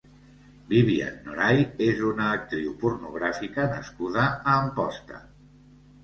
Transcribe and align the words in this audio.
Bibian 0.69 1.17
Norai 1.25 1.59
és 1.87 1.99
una 2.11 2.29
actriu 2.37 2.71
pornogràfica 2.83 3.65
nascuda 3.75 4.23
a 4.31 4.55
Amposta. 4.63 5.21